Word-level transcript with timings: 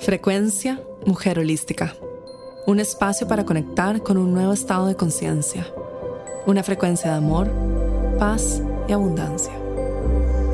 Frecuencia 0.00 0.80
Mujer 1.06 1.40
Holística. 1.40 1.92
Un 2.66 2.78
espacio 2.78 3.26
para 3.26 3.44
conectar 3.44 4.00
con 4.00 4.16
un 4.16 4.32
nuevo 4.32 4.52
estado 4.52 4.86
de 4.86 4.94
conciencia. 4.94 5.66
Una 6.46 6.62
frecuencia 6.62 7.10
de 7.10 7.16
amor, 7.16 7.50
paz 8.16 8.62
y 8.86 8.92
abundancia. 8.92 9.52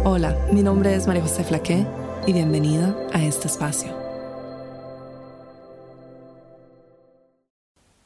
Hola, 0.03 0.35
mi 0.51 0.63
nombre 0.63 0.95
es 0.95 1.07
María 1.07 1.23
José 1.23 1.45
Flaqué 1.45 1.87
y 2.27 2.33
bienvenida 2.33 2.97
a 3.13 3.23
este 3.23 3.47
espacio. 3.47 3.93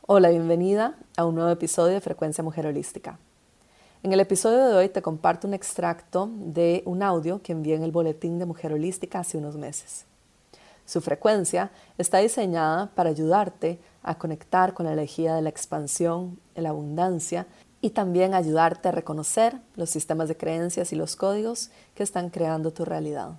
Hola, 0.07 0.31
bienvenida 0.31 0.99
a 1.17 1.25
un 1.25 1.37
nuevo 1.37 1.51
episodio 1.51 1.95
de 1.95 2.01
Frecuencia 2.01 2.43
Mujer 2.43 2.67
Holística. 2.67 3.21
En 4.03 4.13
el 4.13 4.19
episodio 4.19 4.67
de 4.67 4.75
hoy 4.75 4.89
te 4.89 5.03
comparto 5.03 5.47
un 5.47 5.55
extracto 5.55 6.31
de 6.35 6.83
un 6.85 7.03
audio 7.03 7.41
que 7.43 7.53
envié 7.53 7.77
en 7.77 7.85
el 7.85 7.93
boletín 7.93 8.41
de 8.41 8.47
Mujer 8.47 8.73
Holística 8.73 9.21
hace 9.21 9.39
unos 9.39 9.57
meses. 9.57 10.05
Su 10.89 11.03
frecuencia 11.03 11.71
está 11.99 12.17
diseñada 12.17 12.87
para 12.95 13.11
ayudarte 13.11 13.79
a 14.03 14.17
conectar 14.17 14.73
con 14.73 14.87
la 14.87 14.95
energía 14.95 15.35
de 15.35 15.43
la 15.43 15.51
expansión, 15.51 16.41
la 16.55 16.71
abundancia 16.71 17.47
y 17.83 17.91
también 17.91 18.33
ayudarte 18.33 18.89
a 18.89 18.93
reconocer 18.93 19.61
los 19.77 19.91
sistemas 19.91 20.29
de 20.29 20.39
creencias 20.39 20.91
y 20.95 20.97
los 20.97 21.15
códigos 21.15 21.69
que 21.95 22.03
están 22.03 22.31
creando 22.31 22.73
tu 22.73 22.87
realidad. 22.87 23.33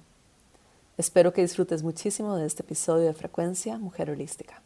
Espero 0.96 1.34
que 1.34 1.42
disfrutes 1.42 1.82
muchísimo 1.82 2.36
de 2.36 2.46
este 2.46 2.62
episodio 2.62 3.08
de 3.08 3.14
Frecuencia 3.16 3.80
Mujer 3.80 4.12
Holística. 4.12 4.62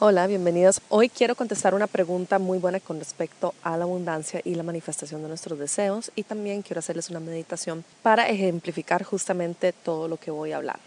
Hola, 0.00 0.28
bienvenidos. 0.28 0.80
Hoy 0.90 1.08
quiero 1.08 1.34
contestar 1.34 1.74
una 1.74 1.88
pregunta 1.88 2.38
muy 2.38 2.58
buena 2.58 2.78
con 2.78 3.00
respecto 3.00 3.52
a 3.64 3.76
la 3.76 3.82
abundancia 3.82 4.40
y 4.44 4.54
la 4.54 4.62
manifestación 4.62 5.22
de 5.22 5.28
nuestros 5.28 5.58
deseos 5.58 6.12
y 6.14 6.22
también 6.22 6.62
quiero 6.62 6.78
hacerles 6.78 7.10
una 7.10 7.18
meditación 7.18 7.84
para 8.00 8.28
ejemplificar 8.28 9.02
justamente 9.02 9.72
todo 9.72 10.06
lo 10.06 10.16
que 10.16 10.30
voy 10.30 10.52
a 10.52 10.58
hablar. 10.58 10.78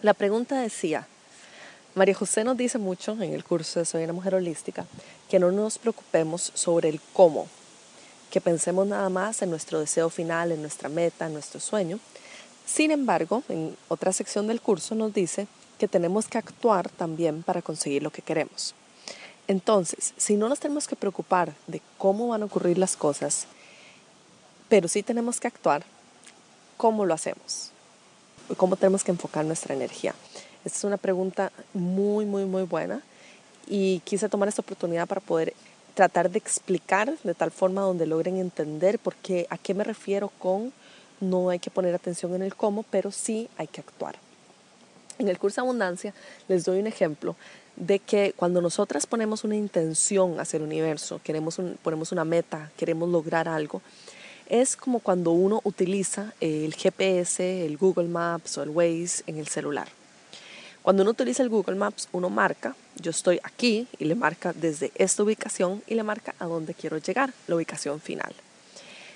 La 0.00 0.14
pregunta 0.14 0.60
decía, 0.60 1.08
María 1.96 2.14
José 2.14 2.44
nos 2.44 2.56
dice 2.56 2.78
mucho 2.78 3.20
en 3.20 3.34
el 3.34 3.42
curso 3.42 3.80
de 3.80 3.84
Soy 3.84 4.04
una 4.04 4.12
mujer 4.12 4.36
holística 4.36 4.86
que 5.28 5.40
no 5.40 5.50
nos 5.50 5.78
preocupemos 5.78 6.52
sobre 6.54 6.90
el 6.90 7.00
cómo, 7.12 7.48
que 8.30 8.40
pensemos 8.40 8.86
nada 8.86 9.08
más 9.08 9.42
en 9.42 9.50
nuestro 9.50 9.80
deseo 9.80 10.08
final, 10.08 10.52
en 10.52 10.60
nuestra 10.60 10.88
meta, 10.88 11.26
en 11.26 11.32
nuestro 11.32 11.58
sueño. 11.58 11.98
Sin 12.64 12.92
embargo, 12.92 13.42
en 13.48 13.76
otra 13.88 14.12
sección 14.12 14.46
del 14.46 14.60
curso 14.60 14.94
nos 14.94 15.12
dice 15.12 15.48
que 15.78 15.88
tenemos 15.88 16.26
que 16.26 16.38
actuar 16.38 16.88
también 16.88 17.42
para 17.42 17.62
conseguir 17.62 18.02
lo 18.02 18.10
que 18.10 18.22
queremos. 18.22 18.74
Entonces, 19.46 20.12
si 20.16 20.36
no 20.36 20.48
nos 20.48 20.60
tenemos 20.60 20.86
que 20.86 20.96
preocupar 20.96 21.54
de 21.66 21.80
cómo 21.96 22.28
van 22.28 22.42
a 22.42 22.44
ocurrir 22.44 22.76
las 22.76 22.96
cosas, 22.96 23.46
pero 24.68 24.88
sí 24.88 25.02
tenemos 25.02 25.40
que 25.40 25.46
actuar, 25.46 25.84
¿cómo 26.76 27.06
lo 27.06 27.14
hacemos? 27.14 27.70
¿Cómo 28.56 28.76
tenemos 28.76 29.04
que 29.04 29.10
enfocar 29.10 29.44
nuestra 29.44 29.74
energía? 29.74 30.14
Esta 30.64 30.78
es 30.78 30.84
una 30.84 30.98
pregunta 30.98 31.50
muy, 31.72 32.26
muy, 32.26 32.44
muy 32.44 32.64
buena 32.64 33.02
y 33.66 34.00
quise 34.00 34.28
tomar 34.28 34.48
esta 34.48 34.62
oportunidad 34.62 35.06
para 35.06 35.20
poder 35.20 35.54
tratar 35.94 36.30
de 36.30 36.38
explicar 36.38 37.16
de 37.24 37.34
tal 37.34 37.50
forma 37.50 37.82
donde 37.82 38.06
logren 38.06 38.36
entender 38.36 38.98
por 38.98 39.14
qué, 39.16 39.46
a 39.50 39.58
qué 39.58 39.74
me 39.74 39.84
refiero 39.84 40.30
con 40.38 40.72
no 41.20 41.50
hay 41.50 41.58
que 41.58 41.70
poner 41.70 41.94
atención 41.94 42.34
en 42.34 42.42
el 42.42 42.54
cómo, 42.54 42.84
pero 42.84 43.10
sí 43.10 43.48
hay 43.56 43.66
que 43.66 43.80
actuar. 43.80 44.16
En 45.28 45.28
el 45.28 45.38
curso 45.38 45.60
abundancia 45.60 46.14
les 46.48 46.64
doy 46.64 46.78
un 46.80 46.86
ejemplo 46.86 47.36
de 47.76 47.98
que 47.98 48.32
cuando 48.36 48.60
nosotras 48.60 49.06
ponemos 49.06 49.44
una 49.44 49.56
intención 49.56 50.40
hacia 50.40 50.56
el 50.56 50.62
universo, 50.62 51.20
queremos 51.22 51.60
ponemos 51.82 52.12
una 52.12 52.24
meta, 52.24 52.70
queremos 52.76 53.08
lograr 53.08 53.48
algo, 53.48 53.82
es 54.48 54.76
como 54.76 55.00
cuando 55.00 55.30
uno 55.32 55.60
utiliza 55.64 56.32
el 56.40 56.74
GPS, 56.74 57.66
el 57.66 57.76
Google 57.76 58.08
Maps 58.08 58.58
o 58.58 58.62
el 58.62 58.70
Waze 58.70 59.22
en 59.26 59.38
el 59.38 59.46
celular. 59.46 59.88
Cuando 60.82 61.02
uno 61.02 61.10
utiliza 61.10 61.42
el 61.42 61.50
Google 61.50 61.74
Maps, 61.74 62.08
uno 62.12 62.30
marca, 62.30 62.74
yo 62.96 63.10
estoy 63.10 63.38
aquí 63.42 63.86
y 63.98 64.06
le 64.06 64.14
marca 64.14 64.54
desde 64.54 64.90
esta 64.94 65.22
ubicación 65.22 65.82
y 65.86 65.94
le 65.94 66.02
marca 66.02 66.34
a 66.38 66.46
dónde 66.46 66.72
quiero 66.72 66.96
llegar, 66.96 67.32
la 67.46 67.56
ubicación 67.56 68.00
final. 68.00 68.32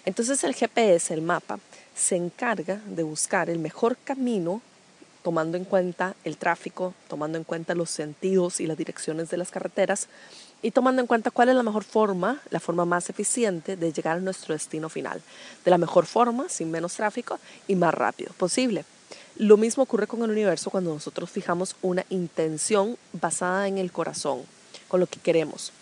Entonces 0.04 0.44
el 0.44 0.54
GPS, 0.54 1.14
el 1.14 1.22
mapa, 1.22 1.58
se 1.94 2.16
encarga 2.16 2.80
de 2.86 3.02
buscar 3.02 3.48
el 3.48 3.58
mejor 3.58 3.96
camino 4.04 4.60
tomando 5.22 5.56
en 5.56 5.64
cuenta 5.64 6.14
el 6.24 6.36
tráfico, 6.36 6.94
tomando 7.08 7.38
en 7.38 7.44
cuenta 7.44 7.74
los 7.74 7.90
sentidos 7.90 8.60
y 8.60 8.66
las 8.66 8.76
direcciones 8.76 9.30
de 9.30 9.36
las 9.36 9.50
carreteras 9.50 10.08
y 10.62 10.70
tomando 10.70 11.00
en 11.00 11.06
cuenta 11.06 11.30
cuál 11.30 11.48
es 11.48 11.56
la 11.56 11.62
mejor 11.62 11.84
forma, 11.84 12.40
la 12.50 12.60
forma 12.60 12.84
más 12.84 13.10
eficiente 13.10 13.76
de 13.76 13.92
llegar 13.92 14.18
a 14.18 14.20
nuestro 14.20 14.54
destino 14.54 14.88
final. 14.88 15.20
De 15.64 15.70
la 15.70 15.78
mejor 15.78 16.06
forma, 16.06 16.48
sin 16.48 16.70
menos 16.70 16.94
tráfico 16.94 17.38
y 17.66 17.74
más 17.74 17.92
rápido 17.92 18.32
posible. 18.34 18.84
Lo 19.36 19.56
mismo 19.56 19.82
ocurre 19.82 20.06
con 20.06 20.22
el 20.22 20.30
universo 20.30 20.70
cuando 20.70 20.92
nosotros 20.92 21.30
fijamos 21.30 21.74
una 21.82 22.04
intención 22.10 22.96
basada 23.12 23.66
en 23.66 23.78
el 23.78 23.90
corazón, 23.90 24.42
con 24.88 25.00
lo 25.00 25.06
que 25.06 25.20
queremos. 25.20 25.72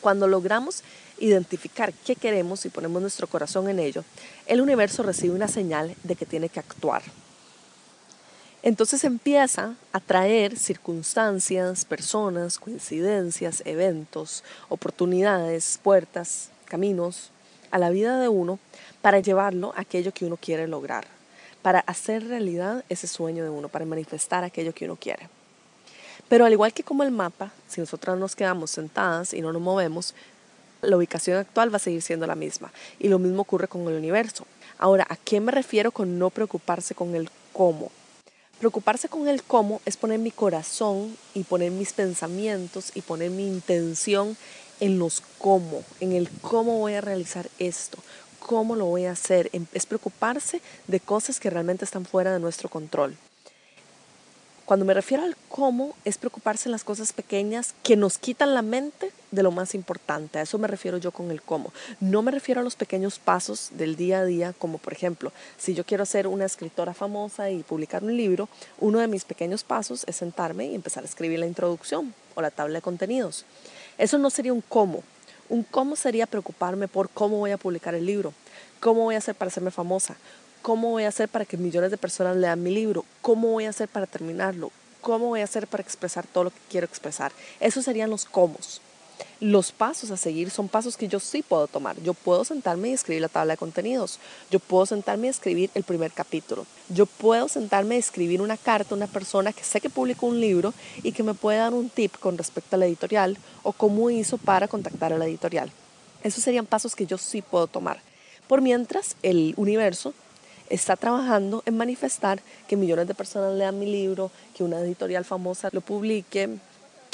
Cuando 0.00 0.26
logramos 0.26 0.82
identificar 1.18 1.92
qué 1.92 2.16
queremos 2.16 2.64
y 2.64 2.70
ponemos 2.70 3.00
nuestro 3.00 3.28
corazón 3.28 3.68
en 3.68 3.78
ello, 3.78 4.04
el 4.46 4.60
universo 4.60 5.02
recibe 5.02 5.34
una 5.34 5.48
señal 5.48 5.94
de 6.02 6.16
que 6.16 6.26
tiene 6.26 6.48
que 6.48 6.58
actuar. 6.58 7.02
Entonces 8.62 9.02
empieza 9.02 9.74
a 9.92 9.98
traer 9.98 10.56
circunstancias, 10.56 11.84
personas, 11.84 12.60
coincidencias, 12.60 13.60
eventos, 13.66 14.44
oportunidades, 14.68 15.80
puertas, 15.82 16.50
caminos 16.66 17.30
a 17.72 17.78
la 17.78 17.90
vida 17.90 18.20
de 18.20 18.28
uno 18.28 18.60
para 19.00 19.18
llevarlo 19.18 19.72
a 19.76 19.80
aquello 19.80 20.12
que 20.12 20.26
uno 20.26 20.36
quiere 20.36 20.68
lograr, 20.68 21.06
para 21.60 21.80
hacer 21.80 22.28
realidad 22.28 22.84
ese 22.88 23.08
sueño 23.08 23.42
de 23.42 23.50
uno, 23.50 23.68
para 23.68 23.84
manifestar 23.84 24.44
aquello 24.44 24.72
que 24.72 24.84
uno 24.84 24.94
quiere. 24.94 25.28
Pero 26.28 26.44
al 26.44 26.52
igual 26.52 26.72
que 26.72 26.84
como 26.84 27.02
el 27.02 27.10
mapa, 27.10 27.50
si 27.66 27.80
nosotras 27.80 28.16
nos 28.16 28.36
quedamos 28.36 28.70
sentadas 28.70 29.34
y 29.34 29.40
no 29.40 29.52
nos 29.52 29.60
movemos, 29.60 30.14
la 30.82 30.96
ubicación 30.96 31.36
actual 31.38 31.72
va 31.72 31.76
a 31.76 31.80
seguir 31.80 32.00
siendo 32.00 32.28
la 32.28 32.36
misma. 32.36 32.72
Y 33.00 33.08
lo 33.08 33.18
mismo 33.18 33.42
ocurre 33.42 33.66
con 33.66 33.82
el 33.88 33.94
universo. 33.94 34.46
Ahora, 34.78 35.04
¿a 35.08 35.16
qué 35.16 35.40
me 35.40 35.52
refiero 35.52 35.90
con 35.90 36.18
no 36.18 36.30
preocuparse 36.30 36.94
con 36.94 37.14
el 37.14 37.28
cómo? 37.52 37.90
Preocuparse 38.62 39.08
con 39.08 39.26
el 39.26 39.42
cómo 39.42 39.80
es 39.86 39.96
poner 39.96 40.20
mi 40.20 40.30
corazón 40.30 41.16
y 41.34 41.42
poner 41.42 41.72
mis 41.72 41.92
pensamientos 41.92 42.92
y 42.94 43.00
poner 43.00 43.28
mi 43.30 43.44
intención 43.44 44.36
en 44.78 45.00
los 45.00 45.20
cómo, 45.38 45.82
en 45.98 46.12
el 46.12 46.30
cómo 46.42 46.78
voy 46.78 46.94
a 46.94 47.00
realizar 47.00 47.50
esto, 47.58 47.98
cómo 48.38 48.76
lo 48.76 48.84
voy 48.84 49.06
a 49.06 49.10
hacer. 49.10 49.50
Es 49.72 49.86
preocuparse 49.86 50.60
de 50.86 51.00
cosas 51.00 51.40
que 51.40 51.50
realmente 51.50 51.84
están 51.84 52.04
fuera 52.04 52.32
de 52.32 52.38
nuestro 52.38 52.68
control. 52.68 53.16
Cuando 54.64 54.84
me 54.84 54.94
refiero 54.94 55.24
al 55.24 55.36
cómo, 55.48 55.96
es 56.04 56.16
preocuparse 56.16 56.68
en 56.68 56.72
las 56.72 56.84
cosas 56.84 57.12
pequeñas 57.12 57.74
que 57.82 57.96
nos 57.96 58.16
quitan 58.16 58.54
la 58.54 58.62
mente 58.62 59.10
de 59.32 59.42
lo 59.42 59.50
más 59.50 59.74
importante. 59.74 60.38
A 60.38 60.42
eso 60.42 60.58
me 60.58 60.68
refiero 60.68 60.98
yo 60.98 61.10
con 61.10 61.30
el 61.32 61.42
cómo. 61.42 61.72
No 61.98 62.22
me 62.22 62.30
refiero 62.30 62.60
a 62.60 62.64
los 62.64 62.76
pequeños 62.76 63.18
pasos 63.18 63.70
del 63.72 63.96
día 63.96 64.20
a 64.20 64.24
día, 64.24 64.54
como 64.56 64.78
por 64.78 64.92
ejemplo, 64.92 65.32
si 65.58 65.74
yo 65.74 65.84
quiero 65.84 66.06
ser 66.06 66.28
una 66.28 66.44
escritora 66.44 66.94
famosa 66.94 67.50
y 67.50 67.64
publicar 67.64 68.04
un 68.04 68.16
libro, 68.16 68.48
uno 68.78 69.00
de 69.00 69.08
mis 69.08 69.24
pequeños 69.24 69.64
pasos 69.64 70.04
es 70.06 70.16
sentarme 70.16 70.66
y 70.66 70.74
empezar 70.76 71.02
a 71.02 71.06
escribir 71.06 71.40
la 71.40 71.46
introducción 71.46 72.14
o 72.36 72.42
la 72.42 72.50
tabla 72.52 72.78
de 72.78 72.82
contenidos. 72.82 73.44
Eso 73.98 74.18
no 74.18 74.30
sería 74.30 74.52
un 74.52 74.62
cómo. 74.62 75.02
Un 75.48 75.64
cómo 75.64 75.96
sería 75.96 76.26
preocuparme 76.26 76.86
por 76.86 77.10
cómo 77.10 77.38
voy 77.38 77.50
a 77.50 77.58
publicar 77.58 77.94
el 77.94 78.06
libro, 78.06 78.32
cómo 78.80 79.02
voy 79.02 79.16
a 79.16 79.18
hacer 79.18 79.34
para 79.34 79.48
hacerme 79.48 79.70
famosa, 79.70 80.16
¿Cómo 80.62 80.90
voy 80.90 81.02
a 81.02 81.08
hacer 81.08 81.28
para 81.28 81.44
que 81.44 81.56
millones 81.56 81.90
de 81.90 81.96
personas 81.96 82.36
lean 82.36 82.62
mi 82.62 82.70
libro? 82.70 83.04
¿Cómo 83.20 83.48
voy 83.48 83.64
a 83.64 83.70
hacer 83.70 83.88
para 83.88 84.06
terminarlo? 84.06 84.70
¿Cómo 85.00 85.26
voy 85.26 85.40
a 85.40 85.44
hacer 85.44 85.66
para 85.66 85.82
expresar 85.82 86.24
todo 86.24 86.44
lo 86.44 86.50
que 86.50 86.60
quiero 86.70 86.86
expresar? 86.86 87.32
Esos 87.58 87.84
serían 87.84 88.10
los 88.10 88.24
cómo. 88.24 88.56
Los 89.40 89.72
pasos 89.72 90.10
a 90.10 90.16
seguir 90.16 90.50
son 90.50 90.68
pasos 90.68 90.96
que 90.96 91.08
yo 91.08 91.18
sí 91.20 91.42
puedo 91.42 91.66
tomar. 91.66 92.00
Yo 92.02 92.14
puedo 92.14 92.44
sentarme 92.44 92.90
y 92.90 92.92
escribir 92.92 93.22
la 93.22 93.28
tabla 93.28 93.54
de 93.54 93.58
contenidos. 93.58 94.18
Yo 94.50 94.60
puedo 94.60 94.86
sentarme 94.86 95.26
y 95.26 95.30
escribir 95.30 95.70
el 95.74 95.82
primer 95.82 96.12
capítulo. 96.12 96.66
Yo 96.88 97.06
puedo 97.06 97.48
sentarme 97.48 97.96
y 97.96 97.98
escribir 97.98 98.40
una 98.40 98.56
carta 98.56 98.94
a 98.94 98.96
una 98.96 99.06
persona 99.06 99.52
que 99.52 99.64
sé 99.64 99.80
que 99.80 99.90
publicó 99.90 100.26
un 100.26 100.40
libro 100.40 100.72
y 101.02 101.12
que 101.12 101.22
me 101.22 101.34
puede 101.34 101.58
dar 101.58 101.74
un 101.74 101.88
tip 101.88 102.16
con 102.18 102.38
respecto 102.38 102.76
a 102.76 102.78
la 102.78 102.86
editorial 102.86 103.36
o 103.62 103.72
cómo 103.72 104.10
hizo 104.10 104.38
para 104.38 104.68
contactar 104.68 105.12
a 105.12 105.18
la 105.18 105.26
editorial. 105.26 105.70
Esos 106.22 106.44
serían 106.44 106.66
pasos 106.66 106.94
que 106.94 107.06
yo 107.06 107.18
sí 107.18 107.42
puedo 107.42 107.66
tomar. 107.66 108.00
Por 108.46 108.60
mientras, 108.60 109.16
el 109.22 109.54
universo 109.56 110.14
está 110.68 110.96
trabajando 110.96 111.62
en 111.66 111.76
manifestar 111.76 112.40
que 112.66 112.76
millones 112.76 113.06
de 113.06 113.14
personas 113.14 113.54
lean 113.54 113.78
mi 113.78 113.86
libro, 113.86 114.30
que 114.54 114.64
una 114.64 114.80
editorial 114.80 115.24
famosa 115.24 115.68
lo 115.72 115.80
publique, 115.80 116.48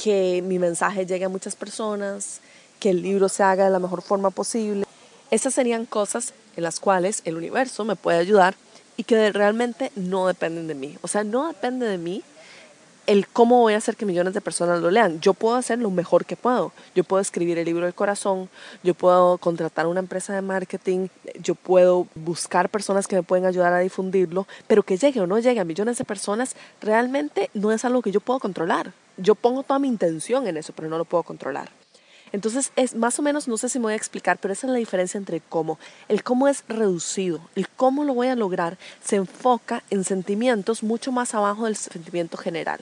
que 0.02 0.42
mi 0.42 0.58
mensaje 0.60 1.04
llegue 1.04 1.24
a 1.24 1.28
muchas 1.28 1.56
personas, 1.56 2.40
que 2.78 2.90
el 2.90 3.02
libro 3.02 3.28
se 3.28 3.42
haga 3.42 3.64
de 3.64 3.70
la 3.70 3.80
mejor 3.80 4.00
forma 4.00 4.30
posible. 4.30 4.86
Esas 5.30 5.52
serían 5.52 5.84
cosas 5.86 6.32
en 6.56 6.62
las 6.62 6.78
cuales 6.78 7.20
el 7.24 7.36
universo 7.36 7.84
me 7.84 7.96
puede 7.96 8.18
ayudar 8.18 8.54
y 8.96 9.02
que 9.02 9.32
realmente 9.32 9.90
no 9.96 10.28
dependen 10.28 10.68
de 10.68 10.74
mí. 10.74 10.96
O 11.02 11.08
sea, 11.08 11.24
no 11.24 11.48
depende 11.48 11.86
de 11.86 11.98
mí 11.98 12.22
el 13.08 13.26
cómo 13.26 13.60
voy 13.60 13.74
a 13.74 13.78
hacer 13.78 13.96
que 13.96 14.06
millones 14.06 14.34
de 14.34 14.40
personas 14.40 14.80
lo 14.80 14.90
lean. 14.90 15.20
Yo 15.20 15.34
puedo 15.34 15.56
hacer 15.56 15.80
lo 15.80 15.90
mejor 15.90 16.26
que 16.26 16.36
puedo. 16.36 16.72
Yo 16.94 17.02
puedo 17.02 17.20
escribir 17.20 17.58
el 17.58 17.64
libro 17.64 17.84
del 17.84 17.94
corazón, 17.94 18.48
yo 18.84 18.94
puedo 18.94 19.38
contratar 19.38 19.88
una 19.88 20.00
empresa 20.00 20.32
de 20.32 20.42
marketing, 20.42 21.08
yo 21.42 21.56
puedo 21.56 22.06
buscar 22.14 22.68
personas 22.68 23.08
que 23.08 23.16
me 23.16 23.22
pueden 23.24 23.46
ayudar 23.46 23.72
a 23.72 23.80
difundirlo, 23.80 24.46
pero 24.68 24.84
que 24.84 24.96
llegue 24.96 25.20
o 25.20 25.26
no 25.26 25.40
llegue 25.40 25.58
a 25.58 25.64
millones 25.64 25.98
de 25.98 26.04
personas 26.04 26.54
realmente 26.80 27.50
no 27.52 27.72
es 27.72 27.84
algo 27.84 28.00
que 28.00 28.12
yo 28.12 28.20
puedo 28.20 28.38
controlar. 28.38 28.92
Yo 29.18 29.34
pongo 29.34 29.62
toda 29.62 29.78
mi 29.78 29.88
intención 29.88 30.46
en 30.46 30.56
eso, 30.56 30.72
pero 30.72 30.88
no 30.88 30.96
lo 30.96 31.04
puedo 31.04 31.24
controlar. 31.24 31.70
Entonces 32.32 32.72
es 32.76 32.94
más 32.94 33.18
o 33.18 33.22
menos, 33.22 33.48
no 33.48 33.56
sé 33.56 33.68
si 33.68 33.78
me 33.78 33.84
voy 33.84 33.92
a 33.94 33.96
explicar, 33.96 34.38
pero 34.38 34.52
esa 34.52 34.66
es 34.66 34.72
la 34.72 34.78
diferencia 34.78 35.18
entre 35.18 35.40
cómo. 35.40 35.78
El 36.08 36.22
cómo 36.22 36.46
es 36.48 36.64
reducido, 36.68 37.40
el 37.54 37.68
cómo 37.68 38.04
lo 38.04 38.14
voy 38.14 38.28
a 38.28 38.36
lograr 38.36 38.78
se 39.02 39.16
enfoca 39.16 39.82
en 39.90 40.04
sentimientos 40.04 40.82
mucho 40.82 41.10
más 41.10 41.34
abajo 41.34 41.64
del 41.64 41.76
sentimiento 41.76 42.36
general. 42.36 42.80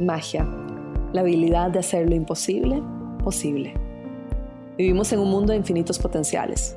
Magia, 0.00 0.44
la 1.12 1.20
habilidad 1.20 1.70
de 1.70 1.78
hacer 1.78 2.08
lo 2.08 2.14
imposible 2.14 2.82
posible. 3.22 3.74
Vivimos 4.76 5.12
en 5.12 5.20
un 5.20 5.30
mundo 5.30 5.52
de 5.52 5.56
infinitos 5.56 5.98
potenciales, 5.98 6.76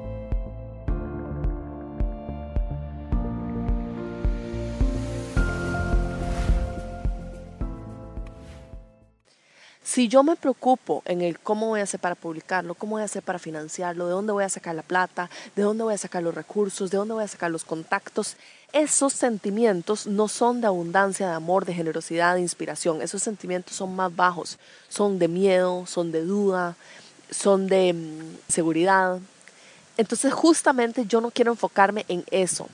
Si 9.91 10.07
yo 10.07 10.23
me 10.23 10.37
preocupo 10.37 11.03
en 11.03 11.21
el 11.21 11.37
cómo 11.37 11.67
voy 11.67 11.81
a 11.81 11.83
hacer 11.83 11.99
para 11.99 12.15
publicarlo, 12.15 12.75
cómo 12.75 12.93
voy 12.93 13.01
a 13.01 13.05
hacer 13.05 13.23
para 13.23 13.39
financiarlo, 13.39 14.05
de 14.05 14.13
dónde 14.13 14.31
voy 14.31 14.45
a 14.45 14.47
sacar 14.47 14.73
la 14.73 14.83
plata, 14.83 15.29
de 15.53 15.63
dónde 15.63 15.83
voy 15.83 15.93
a 15.93 15.97
sacar 15.97 16.23
los 16.23 16.33
recursos, 16.33 16.91
de 16.91 16.97
dónde 16.97 17.13
voy 17.13 17.25
a 17.25 17.27
sacar 17.27 17.51
los 17.51 17.65
contactos, 17.65 18.37
esos 18.71 19.11
sentimientos 19.11 20.07
no 20.07 20.29
son 20.29 20.61
de 20.61 20.67
abundancia, 20.67 21.27
de 21.27 21.33
amor, 21.33 21.65
de 21.65 21.73
generosidad, 21.73 22.35
de 22.35 22.39
inspiración. 22.39 23.01
Esos 23.01 23.21
sentimientos 23.21 23.75
son 23.75 23.93
más 23.93 24.15
bajos, 24.15 24.59
son 24.87 25.19
de 25.19 25.27
miedo, 25.27 25.85
son 25.87 26.13
de 26.13 26.23
duda, 26.23 26.77
son 27.29 27.67
de 27.67 27.91
mm, 27.91 28.49
seguridad. 28.49 29.19
Entonces 29.97 30.31
justamente 30.31 31.05
yo 31.05 31.19
no 31.19 31.31
quiero 31.31 31.51
enfocarme 31.51 32.05
en 32.07 32.23
eso. 32.31 32.69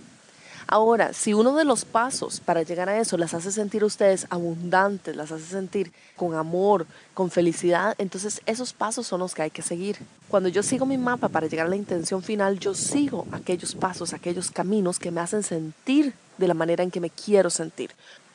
Ahora, 0.69 1.13
si 1.13 1.33
uno 1.33 1.55
de 1.55 1.63
los 1.63 1.85
pasos 1.85 2.41
para 2.41 2.61
llegar 2.61 2.89
a 2.89 2.99
eso 2.99 3.15
las 3.17 3.33
hace 3.33 3.53
sentir 3.53 3.85
ustedes 3.85 4.27
abundantes, 4.29 5.15
las 5.15 5.31
hace 5.31 5.45
sentir 5.45 5.93
con 6.17 6.35
amor, 6.35 6.85
con 7.13 7.31
felicidad, 7.31 7.95
entonces 7.97 8.41
esos 8.45 8.73
pasos 8.73 9.07
son 9.07 9.21
los 9.21 9.33
que 9.33 9.43
hay 9.43 9.49
que 9.49 9.61
seguir. 9.61 9.97
Cuando 10.27 10.49
yo 10.49 10.63
sigo 10.63 10.85
mi 10.85 10.97
mapa 10.97 11.29
para 11.29 11.47
llegar 11.47 11.67
a 11.67 11.69
la 11.69 11.77
intención 11.77 12.21
final, 12.21 12.59
yo 12.59 12.73
sigo 12.73 13.25
aquellos 13.31 13.75
pasos, 13.75 14.11
aquellos 14.11 14.51
caminos 14.51 14.99
que 14.99 15.09
me 15.09 15.21
hacen 15.21 15.41
sentir 15.41 16.13
de 16.37 16.47
la 16.49 16.53
manera 16.53 16.83
en 16.83 16.91
que 16.91 16.99
me 16.99 17.11
quiero 17.11 17.49
sentir. 17.49 17.91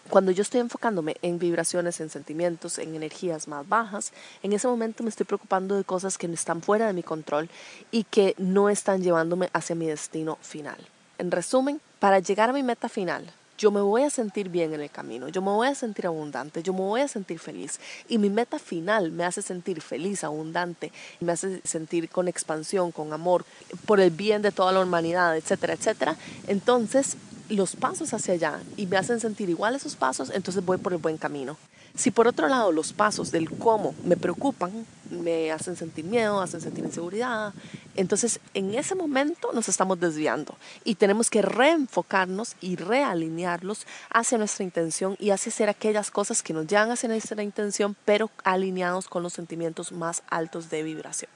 Cuando 0.09 0.31
yo 0.33 0.41
estoy 0.41 0.61
enfocándome 0.61 1.17
en 1.21 1.39
vibraciones, 1.39 2.01
en 2.01 2.09
sentimientos, 2.09 2.79
en 2.79 2.95
energías 2.95 3.47
más 3.47 3.69
bajas, 3.69 4.11
en 4.43 4.55
ese 4.55 4.69
momento 4.69 5.03
me 5.03 5.11
estoy 5.11 5.27
preocupando 5.27 5.77
de 5.77 5.85
cosas 5.85 6.17
que 6.17 6.27
están 6.29 6.63
fuera 6.63 6.87
de 6.87 6.95
mi 6.95 7.03
control 7.03 7.51
y 7.91 8.05
que 8.05 8.35
no 8.39 8.71
están 8.71 9.03
llevándome 9.03 9.51
hacia 9.53 9.77
mi 9.77 9.87
destino 9.87 10.39
final. 10.41 10.79
En 11.19 11.31
resumen, 11.31 11.81
para 12.03 12.19
llegar 12.19 12.51
a 12.51 12.53
mi 12.53 12.65
meta 12.65 12.89
final, 12.89 13.25
yo 13.57 13.71
me 13.71 13.81
voy 13.81 14.03
a 14.03 14.11
sentir 14.11 14.49
bien 14.49 14.75
en 14.75 14.81
el 14.81 14.91
camino, 14.91 15.29
yo 15.29 15.41
me 15.41 15.53
voy 15.53 15.69
a 15.69 15.75
sentir 15.77 16.09
abundante, 16.09 16.61
yo 16.61 16.73
me 16.73 16.81
voy 16.81 17.01
a 17.01 17.07
sentir 17.07 17.39
feliz. 17.39 17.79
Y 18.09 18.19
mi 18.19 18.29
meta 18.29 18.59
final 18.59 19.13
me 19.13 19.23
hace 19.23 19.41
sentir 19.41 19.81
feliz, 19.81 20.25
abundante, 20.25 20.91
me 21.21 21.31
hace 21.31 21.61
sentir 21.63 22.09
con 22.09 22.27
expansión, 22.27 22.91
con 22.91 23.13
amor, 23.13 23.45
por 23.87 24.01
el 24.01 24.11
bien 24.11 24.43
de 24.43 24.51
toda 24.51 24.73
la 24.73 24.81
humanidad, 24.81 25.37
etcétera, 25.37 25.75
etcétera. 25.75 26.17
Entonces, 26.49 27.17
los 27.51 27.77
pasos 27.77 28.13
hacia 28.13 28.35
allá 28.35 28.59
y 28.77 28.87
me 28.87 28.97
hacen 28.97 29.21
sentir 29.21 29.49
igual 29.49 29.77
esos 29.77 29.95
pasos, 29.95 30.31
entonces 30.35 30.65
voy 30.65 30.79
por 30.79 30.93
el 30.95 30.99
buen 30.99 31.19
camino. 31.19 31.57
Si 31.95 32.11
por 32.11 32.27
otro 32.27 32.49
lado 32.49 32.73
los 32.73 32.95
pasos 32.95 33.31
del 33.33 33.51
cómo 33.51 33.95
me 34.05 34.17
preocupan, 34.17 34.87
me 35.11 35.53
hacen 35.53 35.77
sentir 35.77 36.07
miedo, 36.07 36.41
hacen 36.41 36.63
sentir 36.63 36.85
inseguridad, 36.85 37.53
entonces 37.97 38.41
en 38.55 38.75
ese 38.75 38.95
momento 38.95 39.53
nos 39.53 39.69
estamos 39.69 40.01
desviando 40.01 40.57
y 40.85 40.95
tenemos 40.95 41.29
que 41.29 41.43
reenfocarnos 41.43 42.57
y 42.63 42.77
realinearlos 42.77 43.87
hacia 44.09 44.39
nuestra 44.39 44.65
intención 44.65 45.17
y 45.21 45.31
hacia 45.31 45.51
hacer 45.51 45.69
aquellas 45.69 46.11
cosas 46.11 46.43
que 46.43 46.55
nos 46.55 46.67
llevan 46.67 46.91
hacia 46.91 47.11
nuestra 47.11 47.43
intención, 47.43 47.95
pero 48.07 48.31
alineados 48.43 49.07
con 49.07 49.23
los 49.23 49.35
sentimientos 49.35 49.93
más 49.93 50.23
altos 50.31 50.71
de 50.71 50.83
vibración. 50.83 51.31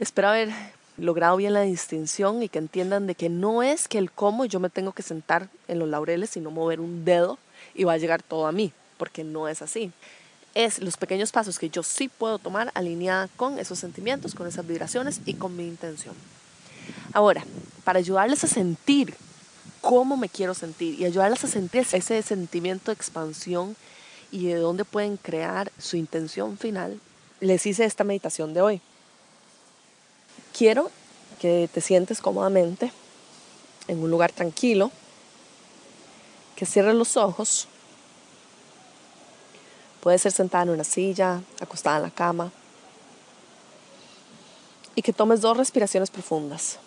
Espero 0.00 0.28
haber 0.30 0.50
logrado 0.96 1.36
bien 1.36 1.52
la 1.52 1.60
distinción 1.60 2.42
y 2.42 2.48
que 2.48 2.58
entiendan 2.58 3.06
de 3.06 3.14
que 3.14 3.28
no 3.28 3.62
es 3.62 3.86
que 3.86 3.98
el 3.98 4.10
cómo 4.10 4.46
yo 4.46 4.58
me 4.58 4.68
tengo 4.68 4.90
que 4.90 5.04
sentar 5.04 5.48
en 5.68 5.78
los 5.78 5.88
laureles, 5.88 6.30
sino 6.30 6.50
mover 6.50 6.80
un 6.80 7.04
dedo 7.04 7.38
y 7.72 7.84
va 7.84 7.92
a 7.92 7.98
llegar 7.98 8.20
todo 8.20 8.48
a 8.48 8.52
mí 8.52 8.72
porque 8.96 9.24
no 9.24 9.48
es 9.48 9.62
así. 9.62 9.92
Es 10.54 10.80
los 10.80 10.96
pequeños 10.96 11.32
pasos 11.32 11.58
que 11.58 11.70
yo 11.70 11.82
sí 11.82 12.08
puedo 12.08 12.38
tomar 12.38 12.70
alineada 12.74 13.28
con 13.36 13.58
esos 13.58 13.78
sentimientos, 13.78 14.34
con 14.34 14.46
esas 14.46 14.66
vibraciones 14.66 15.20
y 15.24 15.34
con 15.34 15.56
mi 15.56 15.66
intención. 15.66 16.14
Ahora, 17.12 17.44
para 17.84 17.98
ayudarles 17.98 18.44
a 18.44 18.48
sentir 18.48 19.14
cómo 19.80 20.16
me 20.16 20.28
quiero 20.28 20.54
sentir 20.54 20.98
y 20.98 21.04
ayudarles 21.04 21.44
a 21.44 21.48
sentir 21.48 21.86
ese 21.92 22.22
sentimiento 22.22 22.90
de 22.90 22.94
expansión 22.94 23.76
y 24.30 24.46
de 24.46 24.54
dónde 24.54 24.84
pueden 24.84 25.16
crear 25.16 25.70
su 25.78 25.96
intención 25.96 26.56
final, 26.56 27.00
les 27.40 27.66
hice 27.66 27.84
esta 27.84 28.04
meditación 28.04 28.54
de 28.54 28.62
hoy. 28.62 28.80
Quiero 30.56 30.90
que 31.40 31.68
te 31.72 31.80
sientes 31.80 32.20
cómodamente 32.20 32.92
en 33.88 34.02
un 34.02 34.10
lugar 34.10 34.32
tranquilo, 34.32 34.90
que 36.56 36.66
cierres 36.66 36.94
los 36.94 37.16
ojos 37.16 37.66
Puede 40.02 40.18
ser 40.18 40.32
sentada 40.32 40.64
en 40.64 40.70
una 40.70 40.82
silla, 40.82 41.40
acostada 41.60 41.98
en 41.98 42.02
la 42.02 42.10
cama. 42.10 42.50
Y 44.96 45.02
que 45.02 45.12
tomes 45.12 45.40
dos 45.40 45.56
respiraciones 45.56 46.10
profundas. 46.10 46.80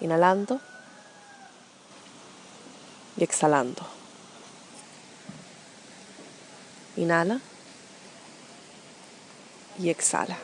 Inhalando 0.00 0.60
y 3.16 3.22
exhalando. 3.22 3.86
Inhala 6.96 7.40
y 9.78 9.88
exhala. 9.88 10.36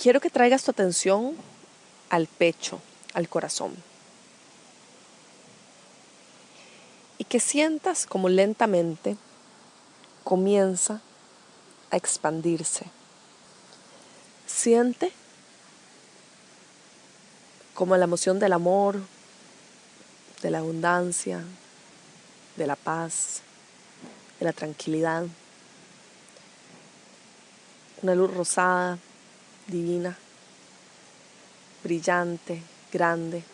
Quiero 0.00 0.20
que 0.20 0.30
traigas 0.30 0.62
tu 0.62 0.70
atención 0.70 1.34
al 2.10 2.28
pecho, 2.28 2.80
al 3.12 3.28
corazón. 3.28 3.89
Y 7.20 7.24
que 7.24 7.38
sientas 7.38 8.06
como 8.06 8.30
lentamente 8.30 9.18
comienza 10.24 11.02
a 11.90 11.98
expandirse. 11.98 12.86
Siente 14.46 15.12
como 17.74 17.94
la 17.98 18.04
emoción 18.04 18.38
del 18.38 18.54
amor, 18.54 19.02
de 20.40 20.50
la 20.50 20.60
abundancia, 20.60 21.44
de 22.56 22.66
la 22.66 22.74
paz, 22.74 23.42
de 24.38 24.46
la 24.46 24.54
tranquilidad. 24.54 25.26
Una 28.00 28.14
luz 28.14 28.32
rosada, 28.32 28.98
divina, 29.66 30.16
brillante, 31.84 32.62
grande, 32.90 33.44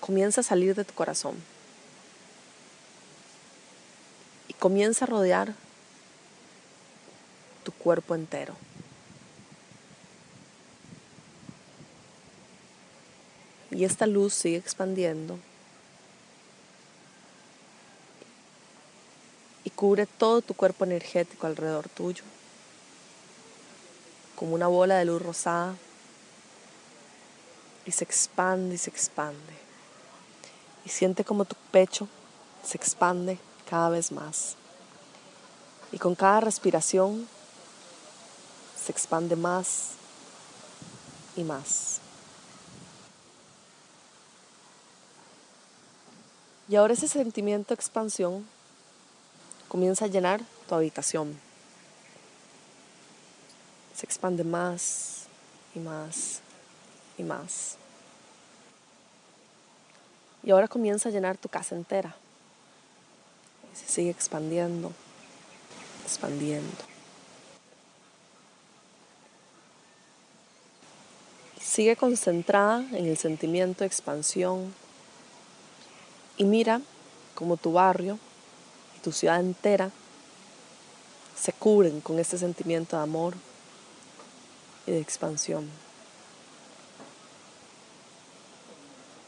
comienza 0.00 0.40
a 0.40 0.44
salir 0.44 0.74
de 0.74 0.86
tu 0.86 0.94
corazón. 0.94 1.57
Comienza 4.58 5.04
a 5.04 5.08
rodear 5.08 5.54
tu 7.64 7.72
cuerpo 7.72 8.14
entero. 8.14 8.54
Y 13.70 13.84
esta 13.84 14.06
luz 14.06 14.34
sigue 14.34 14.56
expandiendo 14.56 15.38
y 19.64 19.70
cubre 19.70 20.06
todo 20.06 20.40
tu 20.40 20.54
cuerpo 20.54 20.84
energético 20.84 21.46
alrededor 21.46 21.88
tuyo, 21.90 22.24
como 24.34 24.54
una 24.54 24.66
bola 24.66 24.96
de 24.96 25.04
luz 25.04 25.20
rosada, 25.20 25.76
y 27.84 27.92
se 27.92 28.04
expande 28.04 28.74
y 28.76 28.78
se 28.78 28.90
expande. 28.90 29.54
Y 30.84 30.88
siente 30.88 31.24
como 31.24 31.44
tu 31.44 31.56
pecho 31.70 32.08
se 32.64 32.76
expande 32.78 33.38
cada 33.68 33.90
vez 33.90 34.10
más. 34.12 34.56
Y 35.92 35.98
con 35.98 36.14
cada 36.14 36.40
respiración 36.40 37.28
se 38.76 38.92
expande 38.92 39.36
más 39.36 39.90
y 41.36 41.44
más. 41.44 42.00
Y 46.68 46.76
ahora 46.76 46.94
ese 46.94 47.08
sentimiento 47.08 47.68
de 47.68 47.74
expansión 47.74 48.46
comienza 49.68 50.04
a 50.04 50.08
llenar 50.08 50.40
tu 50.68 50.74
habitación. 50.74 51.38
Se 53.94 54.04
expande 54.04 54.44
más 54.44 55.24
y 55.74 55.78
más 55.78 56.40
y 57.16 57.22
más. 57.22 57.76
Y 60.42 60.50
ahora 60.50 60.68
comienza 60.68 61.08
a 61.08 61.12
llenar 61.12 61.36
tu 61.36 61.48
casa 61.48 61.74
entera. 61.74 62.14
Se 63.78 63.92
sigue 63.92 64.10
expandiendo, 64.10 64.92
expandiendo. 66.04 66.76
Sigue 71.60 71.96
concentrada 71.96 72.80
en 72.92 73.06
el 73.06 73.16
sentimiento 73.16 73.80
de 73.80 73.86
expansión 73.86 74.74
y 76.36 76.44
mira 76.44 76.80
cómo 77.34 77.56
tu 77.56 77.72
barrio 77.72 78.18
y 78.96 79.00
tu 79.00 79.12
ciudad 79.12 79.38
entera 79.38 79.92
se 81.40 81.52
cubren 81.52 82.00
con 82.00 82.18
este 82.18 82.36
sentimiento 82.36 82.96
de 82.96 83.02
amor 83.02 83.34
y 84.86 84.90
de 84.90 85.00
expansión. 85.00 85.68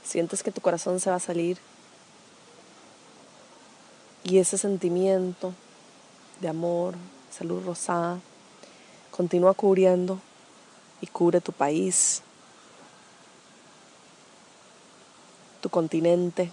Sientes 0.02 0.42
que 0.42 0.50
tu 0.50 0.60
corazón 0.60 0.98
se 0.98 1.10
va 1.10 1.16
a 1.16 1.20
salir 1.20 1.58
y 4.30 4.38
ese 4.38 4.56
sentimiento 4.56 5.52
de 6.40 6.48
amor, 6.48 6.94
salud 7.32 7.64
rosada, 7.66 8.20
continúa 9.10 9.54
cubriendo 9.54 10.20
y 11.00 11.08
cubre 11.08 11.40
tu 11.40 11.50
país, 11.50 12.22
tu 15.60 15.68
continente. 15.68 16.52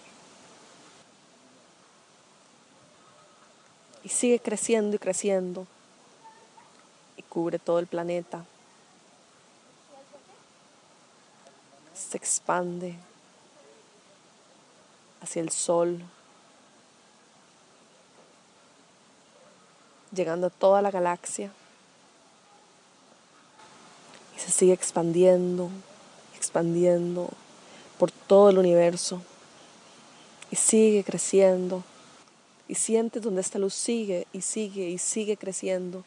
Y 4.03 4.10
sigue 4.10 4.39
creciendo 4.39 4.96
y 4.96 5.00
creciendo 5.00 5.67
y 7.15 7.22
cubre 7.22 7.60
todo 7.60 7.77
el 7.77 7.86
planeta. 7.86 8.43
Se 11.93 12.17
expande 12.17 12.96
hacia 15.22 15.43
el 15.43 15.51
sol, 15.51 16.01
llegando 20.12 20.48
a 20.48 20.50
toda 20.50 20.82
la 20.82 20.92
galaxia. 20.92 21.52
Y 24.36 24.40
se 24.40 24.52
sigue 24.52 24.74
expandiendo, 24.74 25.70
expandiendo 26.36 27.30
por 27.98 28.12
todo 28.12 28.50
el 28.50 28.58
universo. 28.58 29.22
Y 30.52 30.56
sigue 30.56 31.04
creciendo. 31.04 31.84
Y 32.68 32.76
sientes 32.76 33.22
donde 33.22 33.42
esta 33.42 33.60
luz 33.60 33.74
sigue 33.74 34.28
y 34.34 34.42
sigue 34.42 34.90
y 34.90 34.98
sigue 34.98 35.38
creciendo. 35.38 36.04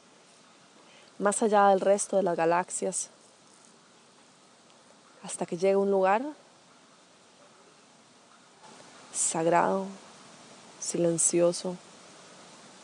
Más 1.18 1.42
allá 1.42 1.68
del 1.68 1.80
resto 1.80 2.16
de 2.16 2.22
las 2.22 2.36
galaxias. 2.36 3.10
Hasta 5.22 5.44
que 5.44 5.56
llega 5.56 5.74
a 5.74 5.78
un 5.78 5.90
lugar 5.90 6.22
sagrado, 9.12 9.86
silencioso, 10.80 11.76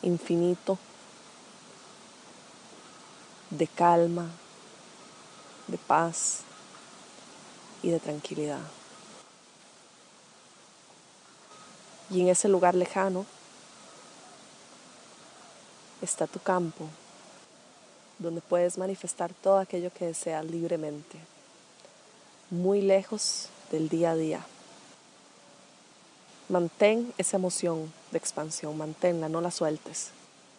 infinito, 0.03 0.79
de 3.57 3.67
calma, 3.67 4.27
de 5.67 5.79
paz 5.79 6.41
y 7.83 7.91
de 7.91 8.01
tranquilidad. 8.01 8.61
Y 12.11 12.21
en 12.21 12.29
ese 12.29 12.49
lugar 12.49 12.75
lejano 12.75 13.27
está 16.03 16.27
tu 16.27 16.39
campo, 16.39 16.87
donde 18.19 18.41
puedes 18.41 18.79
manifestar 18.79 19.33
todo 19.33 19.59
aquello 19.59 19.91
que 19.93 20.07
deseas 20.07 20.45
libremente, 20.45 21.19
muy 22.51 22.81
lejos 22.81 23.49
del 23.73 23.89
día 23.89 24.13
a 24.13 24.17
día. 24.17 24.47
Mantén 26.49 27.13
esa 27.19 27.39
emoción 27.39 27.93
de 28.13 28.19
expansión, 28.19 28.79
manténla, 28.79 29.29
no 29.29 29.41
la 29.41 29.51
sueltes. 29.51 30.11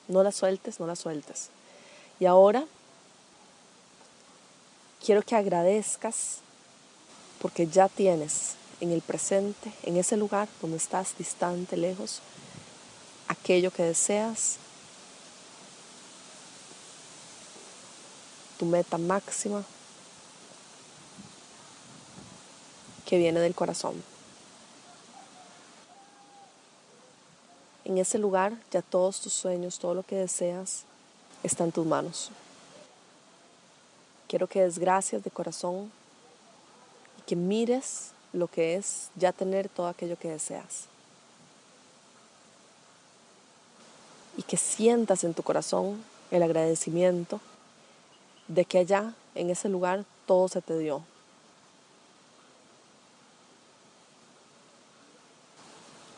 No 0.09 0.21
la 0.21 0.33
sueltes, 0.33 0.79
no 0.79 0.87
la 0.87 0.95
sueltes. 0.95 1.49
Y 2.19 2.25
ahora 2.25 2.65
quiero 5.07 5.21
que 5.21 5.37
agradezcas 5.37 6.39
porque 7.41 7.65
ya 7.65 7.87
tienes 7.87 8.55
en 8.81 8.91
el 8.91 9.01
presente, 9.01 9.71
en 9.83 9.95
ese 9.95 10.17
lugar 10.17 10.49
donde 10.61 10.75
estás 10.75 11.17
distante, 11.17 11.77
lejos, 11.77 12.19
aquello 13.29 13.71
que 13.71 13.83
deseas, 13.83 14.57
tu 18.59 18.65
meta 18.65 18.97
máxima 18.97 19.63
que 23.05 23.17
viene 23.17 23.39
del 23.39 23.55
corazón. 23.55 24.03
En 27.85 27.97
ese 27.97 28.17
lugar 28.17 28.57
ya 28.71 28.81
todos 28.81 29.21
tus 29.21 29.31
sueños, 29.31 29.79
todo 29.79 29.93
lo 29.93 30.03
que 30.03 30.17
deseas, 30.17 30.83
está 31.43 31.63
en 31.63 31.71
tus 31.71 31.85
manos. 31.85 32.29
Quiero 34.27 34.47
que 34.47 34.61
des 34.61 34.77
gracias 34.77 35.23
de 35.23 35.31
corazón 35.31 35.91
y 37.17 37.21
que 37.21 37.35
mires 37.35 38.11
lo 38.33 38.47
que 38.47 38.75
es 38.75 39.09
ya 39.15 39.31
tener 39.31 39.69
todo 39.69 39.87
aquello 39.87 40.17
que 40.17 40.29
deseas. 40.29 40.85
Y 44.35 44.43
que 44.43 44.57
sientas 44.57 45.23
en 45.23 45.33
tu 45.33 45.43
corazón 45.43 46.03
el 46.29 46.43
agradecimiento 46.43 47.39
de 48.47 48.65
que 48.65 48.79
allá, 48.79 49.13
en 49.35 49.49
ese 49.49 49.69
lugar, 49.69 50.05
todo 50.25 50.47
se 50.47 50.61
te 50.61 50.77
dio. 50.77 51.01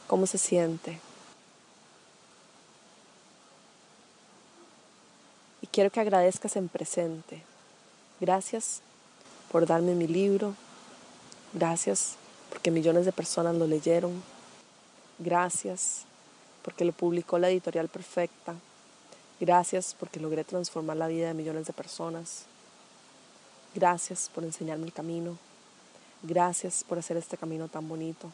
¿Cómo 0.07 0.25
se 0.25 0.37
siente? 0.37 0.99
quiero 5.71 5.91
que 5.91 5.99
agradezcas 5.99 6.55
en 6.55 6.67
presente. 6.67 7.41
Gracias 8.19 8.81
por 9.51 9.65
darme 9.65 9.95
mi 9.95 10.07
libro. 10.07 10.53
Gracias 11.53 12.15
porque 12.49 12.69
millones 12.69 13.05
de 13.05 13.13
personas 13.13 13.55
lo 13.55 13.65
leyeron. 13.65 14.21
Gracias 15.19 16.03
porque 16.63 16.83
lo 16.83 16.91
publicó 16.91 17.39
la 17.39 17.49
editorial 17.49 17.87
perfecta. 17.87 18.55
Gracias 19.39 19.95
porque 19.97 20.19
logré 20.19 20.43
transformar 20.43 20.97
la 20.97 21.07
vida 21.07 21.27
de 21.27 21.33
millones 21.33 21.65
de 21.65 21.73
personas. 21.73 22.43
Gracias 23.73 24.29
por 24.33 24.43
enseñarme 24.43 24.85
el 24.85 24.93
camino. 24.93 25.37
Gracias 26.21 26.83
por 26.83 26.99
hacer 26.99 27.15
este 27.15 27.37
camino 27.37 27.69
tan 27.69 27.87
bonito. 27.87 28.29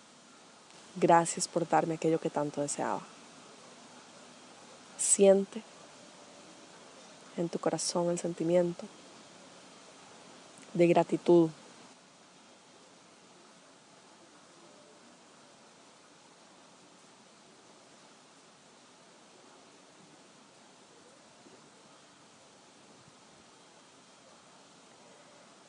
Gracias 0.96 1.48
por 1.48 1.68
darme 1.68 1.96
aquello 1.96 2.20
que 2.20 2.32
tanto 2.32 2.62
deseaba. 2.62 3.02
Siente 4.98 5.62
en 7.38 7.50
tu 7.50 7.60
corazón 7.60 8.10
el 8.10 8.18
sentimiento 8.18 8.86
de 10.76 10.88
gratitud. 10.88 11.50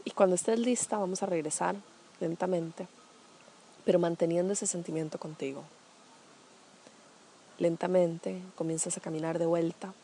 Y 0.05 0.11
cuando 0.11 0.35
estés 0.35 0.59
lista 0.59 0.99
vamos 0.99 1.23
a 1.23 1.27
regresar 1.27 1.77
lentamente, 2.21 2.89
pero 3.85 3.99
manteniendo 3.99 4.53
ese 4.53 4.67
sentimiento 4.67 5.19
contigo. 5.19 5.63
Lentamente 7.59 8.43
comienzas 8.57 8.97
a 8.97 9.01
caminar 9.01 9.39
de 9.39 9.47
vuelta 9.47 9.95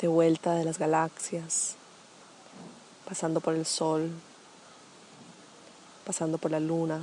de 0.00 0.08
vuelta 0.08 0.54
de 0.54 0.64
las 0.64 0.78
galaxias, 0.78 1.76
pasando 3.06 3.40
por 3.40 3.54
el 3.54 3.64
sol, 3.64 4.10
pasando 6.04 6.38
por 6.38 6.50
la 6.50 6.60
luna, 6.60 7.00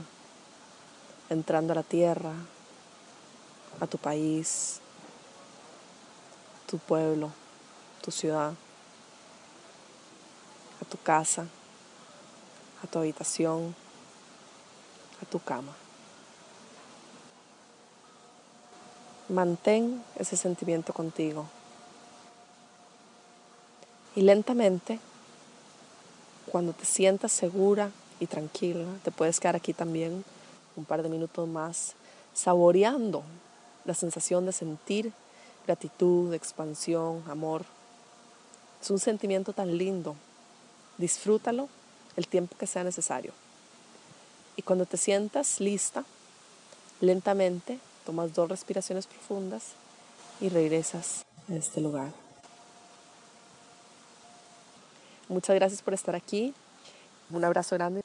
entrando 1.30 1.72
a 1.74 1.78
la 1.78 1.84
tierra, 1.84 2.34
a 3.80 3.88
tu 3.88 3.98
país, 3.98 4.80
tu 6.68 6.78
pueblo, 6.78 7.32
tu 8.02 8.12
ciudad, 8.12 8.54
a 10.82 10.86
tu 10.86 10.98
casa, 10.98 11.48
a 12.84 12.88
tu 12.88 13.00
habitación, 13.00 13.74
a 15.22 15.26
tu 15.26 15.40
cama. 15.40 15.74
Mantén 19.30 20.04
ese 20.16 20.36
sentimiento 20.36 20.94
contigo. 20.94 21.46
Y 24.16 24.22
lentamente, 24.22 25.00
cuando 26.54 26.74
te 26.74 26.86
sientas 26.86 27.32
segura 27.32 27.90
y 28.20 28.28
tranquila, 28.28 28.86
te 29.04 29.10
puedes 29.10 29.40
quedar 29.40 29.56
aquí 29.56 29.74
también 29.74 30.24
un 30.76 30.86
par 30.86 31.02
de 31.02 31.10
minutos 31.10 31.48
más, 31.48 31.96
saboreando 32.36 33.24
la 33.86 33.96
sensación 33.96 34.46
de 34.46 34.52
sentir 34.52 35.12
gratitud, 35.66 36.32
expansión, 36.32 37.24
amor. 37.28 37.66
Es 38.80 38.92
un 38.92 39.00
sentimiento 39.00 39.52
tan 39.52 39.80
lindo. 39.80 40.16
Disfrútalo 41.00 41.70
el 42.18 42.28
tiempo 42.28 42.56
que 42.56 42.68
sea 42.68 42.84
necesario. 42.84 43.34
Y 44.56 44.62
cuando 44.62 44.86
te 44.86 44.98
sientas 44.98 45.60
lista, 45.60 46.06
lentamente 47.02 47.80
tomas 48.06 48.32
dos 48.32 48.48
respiraciones 48.48 49.08
profundas 49.08 49.70
y 50.40 50.50
regresas 50.50 51.26
a 51.50 51.56
este 51.56 51.82
lugar. 51.82 52.23
Muchas 55.30 55.56
gracias 55.56 55.82
por 55.82 55.94
estar 55.94 56.15
aquí. 56.15 56.53
Un 57.30 57.44
abrazo 57.44 57.75
grande. 57.75 58.01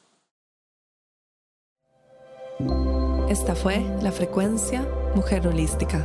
Esta 3.28 3.54
fue 3.54 3.80
la 4.02 4.10
frecuencia 4.10 4.86
Mujer 5.14 5.46
Holística, 5.46 6.02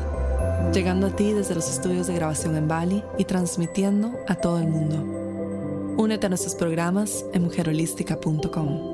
llegando 0.73 1.07
a 1.07 1.15
ti 1.15 1.31
desde 1.31 1.55
los 1.55 1.69
estudios 1.69 2.07
de 2.07 2.15
grabación 2.15 2.57
en 2.57 2.67
Bali 2.67 3.03
y 3.17 3.25
transmitiendo 3.25 4.11
a 4.27 4.35
todo 4.35 4.59
el 4.59 4.67
mundo. 4.67 5.95
Únete 5.97 6.25
a 6.25 6.29
nuestros 6.29 6.55
programas 6.55 7.23
en 7.33 7.43
mujerholística.com. 7.43 8.92